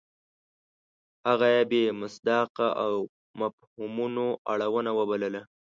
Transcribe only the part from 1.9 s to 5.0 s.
مصداقه او مفهومونو اړونه